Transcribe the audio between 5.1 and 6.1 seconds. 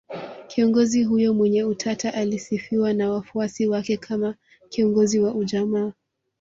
wa ujamaa